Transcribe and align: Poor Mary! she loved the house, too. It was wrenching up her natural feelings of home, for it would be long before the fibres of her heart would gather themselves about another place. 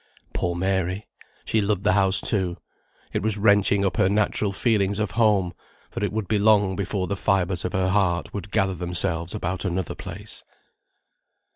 Poor 0.33 0.55
Mary! 0.55 1.07
she 1.45 1.61
loved 1.61 1.83
the 1.83 1.93
house, 1.93 2.21
too. 2.21 2.57
It 3.13 3.21
was 3.21 3.37
wrenching 3.37 3.85
up 3.85 3.97
her 3.97 4.09
natural 4.09 4.51
feelings 4.51 4.97
of 4.97 5.11
home, 5.11 5.53
for 5.91 6.03
it 6.03 6.11
would 6.11 6.27
be 6.27 6.39
long 6.39 6.75
before 6.75 7.05
the 7.05 7.15
fibres 7.15 7.65
of 7.65 7.73
her 7.73 7.89
heart 7.89 8.33
would 8.33 8.49
gather 8.49 8.73
themselves 8.73 9.35
about 9.35 9.63
another 9.63 9.93
place. 9.93 10.43